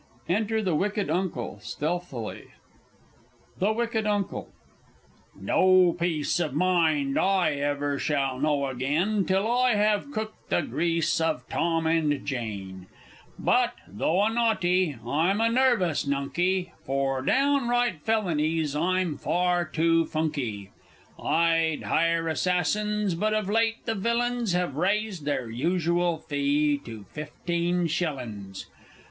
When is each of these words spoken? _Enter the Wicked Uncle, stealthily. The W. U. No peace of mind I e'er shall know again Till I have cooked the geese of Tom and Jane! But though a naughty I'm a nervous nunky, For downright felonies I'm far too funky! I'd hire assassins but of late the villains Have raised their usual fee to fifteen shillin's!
_Enter 0.35 0.63
the 0.63 0.73
Wicked 0.73 1.11
Uncle, 1.11 1.59
stealthily. 1.59 2.45
The 3.59 3.71
W. 3.71 4.15
U. 4.33 4.47
No 5.39 5.93
peace 5.99 6.39
of 6.39 6.55
mind 6.55 7.19
I 7.19 7.51
e'er 7.51 7.99
shall 7.99 8.39
know 8.39 8.65
again 8.65 9.25
Till 9.25 9.47
I 9.47 9.75
have 9.75 10.11
cooked 10.11 10.49
the 10.49 10.61
geese 10.61 11.21
of 11.21 11.47
Tom 11.49 11.85
and 11.85 12.25
Jane! 12.25 12.87
But 13.37 13.75
though 13.87 14.23
a 14.23 14.31
naughty 14.33 14.97
I'm 15.05 15.39
a 15.39 15.49
nervous 15.49 16.07
nunky, 16.07 16.71
For 16.83 17.21
downright 17.21 18.01
felonies 18.01 18.75
I'm 18.75 19.17
far 19.19 19.65
too 19.65 20.05
funky! 20.07 20.71
I'd 21.23 21.83
hire 21.83 22.27
assassins 22.27 23.13
but 23.13 23.35
of 23.35 23.51
late 23.51 23.85
the 23.85 23.93
villains 23.93 24.53
Have 24.53 24.77
raised 24.77 25.25
their 25.25 25.47
usual 25.51 26.17
fee 26.17 26.79
to 26.85 27.03
fifteen 27.11 27.85
shillin's! 27.85 28.65